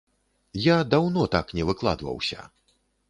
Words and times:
Я 0.61 0.77
даўно 0.93 1.25
так 1.35 1.53
не 1.59 1.63
выкладваўся. 1.71 2.39